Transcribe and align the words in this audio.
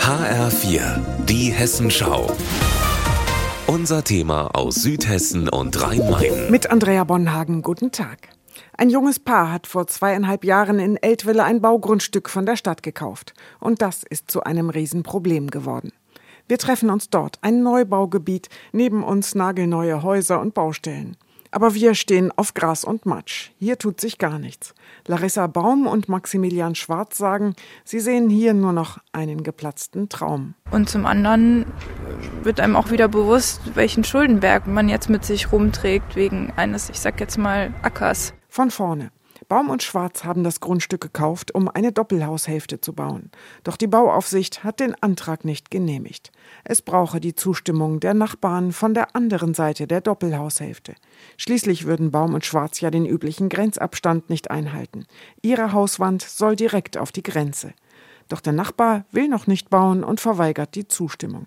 HR4, 0.00 1.00
die 1.26 1.52
Hessenschau. 1.52 2.34
Unser 3.66 4.02
Thema 4.02 4.48
aus 4.54 4.76
Südhessen 4.76 5.48
und 5.48 5.80
Rhein-Main. 5.80 6.50
Mit 6.50 6.70
Andrea 6.70 7.04
Bonhagen, 7.04 7.62
guten 7.62 7.92
Tag. 7.92 8.30
Ein 8.76 8.90
junges 8.90 9.18
Paar 9.18 9.52
hat 9.52 9.66
vor 9.66 9.86
zweieinhalb 9.86 10.44
Jahren 10.44 10.78
in 10.78 10.96
Eltville 10.96 11.44
ein 11.44 11.60
Baugrundstück 11.60 12.30
von 12.30 12.46
der 12.46 12.56
Stadt 12.56 12.82
gekauft. 12.82 13.34
Und 13.60 13.82
das 13.82 14.02
ist 14.02 14.30
zu 14.30 14.42
einem 14.42 14.70
Riesenproblem 14.70 15.50
geworden. 15.50 15.92
Wir 16.48 16.58
treffen 16.58 16.90
uns 16.90 17.10
dort, 17.10 17.38
ein 17.42 17.62
Neubaugebiet, 17.62 18.48
neben 18.72 19.04
uns 19.04 19.34
nagelneue 19.34 20.02
Häuser 20.02 20.40
und 20.40 20.54
Baustellen. 20.54 21.16
Aber 21.50 21.74
wir 21.74 21.94
stehen 21.94 22.32
auf 22.36 22.54
Gras 22.54 22.84
und 22.84 23.06
Matsch. 23.06 23.50
Hier 23.58 23.78
tut 23.78 24.00
sich 24.00 24.18
gar 24.18 24.38
nichts. 24.38 24.74
Larissa 25.06 25.46
Baum 25.46 25.86
und 25.86 26.08
Maximilian 26.08 26.74
Schwarz 26.74 27.16
sagen, 27.16 27.54
sie 27.84 28.00
sehen 28.00 28.28
hier 28.28 28.54
nur 28.54 28.72
noch 28.72 28.98
einen 29.12 29.42
geplatzten 29.42 30.08
Traum. 30.08 30.54
Und 30.70 30.88
zum 30.88 31.06
anderen 31.06 31.66
wird 32.42 32.60
einem 32.60 32.76
auch 32.76 32.90
wieder 32.90 33.08
bewusst, 33.08 33.60
welchen 33.74 34.04
Schuldenberg 34.04 34.66
man 34.66 34.88
jetzt 34.88 35.08
mit 35.08 35.24
sich 35.24 35.52
rumträgt 35.52 36.16
wegen 36.16 36.52
eines, 36.56 36.90
ich 36.90 37.00
sag 37.00 37.20
jetzt 37.20 37.38
mal, 37.38 37.72
Ackers. 37.82 38.34
Von 38.48 38.70
vorne. 38.70 39.10
Baum 39.48 39.70
und 39.70 39.82
Schwarz 39.82 40.24
haben 40.24 40.44
das 40.44 40.60
Grundstück 40.60 41.00
gekauft, 41.00 41.54
um 41.54 41.68
eine 41.68 41.90
Doppelhaushälfte 41.90 42.82
zu 42.82 42.92
bauen. 42.92 43.30
Doch 43.64 43.78
die 43.78 43.86
Bauaufsicht 43.86 44.62
hat 44.62 44.78
den 44.78 44.94
Antrag 45.02 45.46
nicht 45.46 45.70
genehmigt. 45.70 46.32
Es 46.64 46.82
brauche 46.82 47.18
die 47.18 47.34
Zustimmung 47.34 47.98
der 47.98 48.12
Nachbarn 48.12 48.72
von 48.72 48.92
der 48.92 49.16
anderen 49.16 49.54
Seite 49.54 49.86
der 49.86 50.02
Doppelhaushälfte. 50.02 50.94
Schließlich 51.38 51.86
würden 51.86 52.10
Baum 52.10 52.34
und 52.34 52.44
Schwarz 52.44 52.82
ja 52.82 52.90
den 52.90 53.06
üblichen 53.06 53.48
Grenzabstand 53.48 54.28
nicht 54.28 54.50
einhalten. 54.50 55.06
Ihre 55.40 55.72
Hauswand 55.72 56.20
soll 56.20 56.54
direkt 56.54 56.98
auf 56.98 57.10
die 57.10 57.22
Grenze. 57.22 57.72
Doch 58.28 58.40
der 58.40 58.52
Nachbar 58.52 59.06
will 59.12 59.28
noch 59.28 59.46
nicht 59.46 59.70
bauen 59.70 60.04
und 60.04 60.20
verweigert 60.20 60.74
die 60.74 60.86
Zustimmung. 60.86 61.46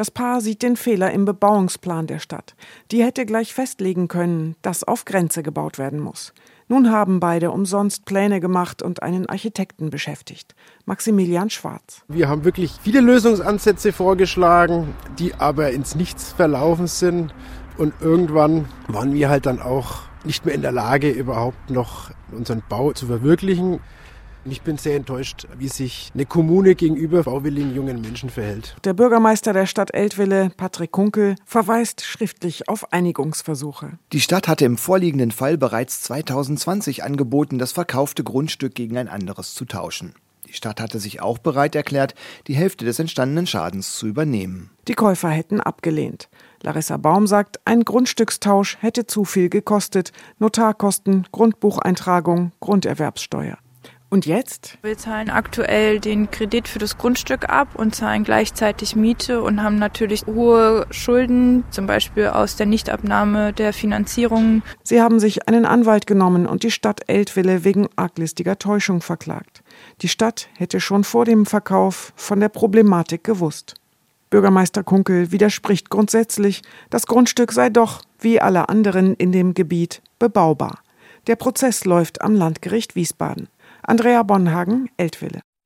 Das 0.00 0.10
Paar 0.10 0.40
sieht 0.40 0.62
den 0.62 0.76
Fehler 0.76 1.10
im 1.10 1.26
Bebauungsplan 1.26 2.06
der 2.06 2.20
Stadt. 2.20 2.54
Die 2.90 3.04
hätte 3.04 3.26
gleich 3.26 3.52
festlegen 3.52 4.08
können, 4.08 4.56
dass 4.62 4.82
auf 4.82 5.04
Grenze 5.04 5.42
gebaut 5.42 5.76
werden 5.76 6.00
muss. 6.00 6.32
Nun 6.68 6.90
haben 6.90 7.20
beide 7.20 7.50
umsonst 7.50 8.06
Pläne 8.06 8.40
gemacht 8.40 8.80
und 8.80 9.02
einen 9.02 9.26
Architekten 9.26 9.90
beschäftigt. 9.90 10.54
Maximilian 10.86 11.50
Schwarz. 11.50 12.02
Wir 12.08 12.30
haben 12.30 12.44
wirklich 12.44 12.78
viele 12.82 13.02
Lösungsansätze 13.02 13.92
vorgeschlagen, 13.92 14.94
die 15.18 15.34
aber 15.34 15.70
ins 15.72 15.94
Nichts 15.94 16.32
verlaufen 16.32 16.86
sind. 16.86 17.34
Und 17.76 17.92
irgendwann 18.00 18.70
waren 18.88 19.12
wir 19.12 19.28
halt 19.28 19.44
dann 19.44 19.60
auch 19.60 20.04
nicht 20.24 20.46
mehr 20.46 20.54
in 20.54 20.62
der 20.62 20.72
Lage, 20.72 21.10
überhaupt 21.10 21.68
noch 21.68 22.10
unseren 22.32 22.62
Bau 22.66 22.94
zu 22.94 23.06
verwirklichen. 23.06 23.80
Ich 24.44 24.62
bin 24.62 24.78
sehr 24.78 24.96
enttäuscht, 24.96 25.46
wie 25.58 25.68
sich 25.68 26.10
eine 26.14 26.24
Kommune 26.24 26.74
gegenüber 26.74 27.24
bauwilligen 27.24 27.74
jungen 27.74 28.00
Menschen 28.00 28.30
verhält. 28.30 28.74
Der 28.84 28.94
Bürgermeister 28.94 29.52
der 29.52 29.66
Stadt 29.66 29.92
Eltville, 29.92 30.50
Patrick 30.56 30.92
Kunkel, 30.92 31.34
verweist 31.44 32.02
schriftlich 32.02 32.68
auf 32.68 32.92
Einigungsversuche. 32.92 33.98
Die 34.12 34.20
Stadt 34.20 34.48
hatte 34.48 34.64
im 34.64 34.78
vorliegenden 34.78 35.30
Fall 35.30 35.58
bereits 35.58 36.02
2020 36.02 37.04
angeboten, 37.04 37.58
das 37.58 37.72
verkaufte 37.72 38.24
Grundstück 38.24 38.74
gegen 38.74 38.96
ein 38.96 39.08
anderes 39.08 39.54
zu 39.54 39.66
tauschen. 39.66 40.14
Die 40.48 40.54
Stadt 40.54 40.80
hatte 40.80 40.98
sich 40.98 41.20
auch 41.20 41.38
bereit 41.38 41.76
erklärt, 41.76 42.14
die 42.48 42.54
Hälfte 42.54 42.84
des 42.84 42.98
entstandenen 42.98 43.46
Schadens 43.46 43.94
zu 43.96 44.08
übernehmen. 44.08 44.70
Die 44.88 44.94
Käufer 44.94 45.28
hätten 45.28 45.60
abgelehnt. 45.60 46.28
Larissa 46.62 46.96
Baum 46.96 47.26
sagt, 47.26 47.60
ein 47.66 47.84
Grundstückstausch 47.84 48.78
hätte 48.80 49.06
zu 49.06 49.24
viel 49.24 49.48
gekostet. 49.48 50.12
Notarkosten, 50.38 51.28
Grundbucheintragung, 51.30 52.50
Grunderwerbssteuer. 52.58 53.58
Und 54.12 54.26
jetzt? 54.26 54.76
Wir 54.82 54.98
zahlen 54.98 55.30
aktuell 55.30 56.00
den 56.00 56.32
Kredit 56.32 56.66
für 56.66 56.80
das 56.80 56.98
Grundstück 56.98 57.48
ab 57.48 57.68
und 57.76 57.94
zahlen 57.94 58.24
gleichzeitig 58.24 58.96
Miete 58.96 59.40
und 59.40 59.62
haben 59.62 59.78
natürlich 59.78 60.26
hohe 60.26 60.84
Schulden, 60.90 61.62
zum 61.70 61.86
Beispiel 61.86 62.26
aus 62.26 62.56
der 62.56 62.66
Nichtabnahme 62.66 63.52
der 63.52 63.72
Finanzierung. 63.72 64.62
Sie 64.82 65.00
haben 65.00 65.20
sich 65.20 65.46
einen 65.46 65.64
Anwalt 65.64 66.08
genommen 66.08 66.46
und 66.46 66.64
die 66.64 66.72
Stadt 66.72 67.02
Eltville 67.06 67.62
wegen 67.62 67.88
arglistiger 67.94 68.58
Täuschung 68.58 69.00
verklagt. 69.00 69.62
Die 70.02 70.08
Stadt 70.08 70.48
hätte 70.56 70.80
schon 70.80 71.04
vor 71.04 71.24
dem 71.24 71.46
Verkauf 71.46 72.12
von 72.16 72.40
der 72.40 72.48
Problematik 72.48 73.22
gewusst. 73.22 73.76
Bürgermeister 74.28 74.82
Kunkel 74.82 75.30
widerspricht 75.30 75.88
grundsätzlich, 75.88 76.62
das 76.90 77.06
Grundstück 77.06 77.52
sei 77.52 77.70
doch, 77.70 78.02
wie 78.18 78.40
alle 78.40 78.68
anderen 78.68 79.14
in 79.14 79.30
dem 79.30 79.54
Gebiet, 79.54 80.02
bebaubar. 80.18 80.80
Der 81.28 81.36
Prozess 81.36 81.84
läuft 81.84 82.22
am 82.22 82.34
Landgericht 82.34 82.96
Wiesbaden. 82.96 83.48
Andrea 83.90 84.22
Bonhagen, 84.22 84.88
Eltville. 84.96 85.40